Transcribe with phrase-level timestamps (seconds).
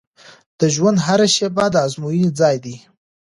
[0.59, 2.75] د ژوند هره شیبه د ازموینې ځای دی.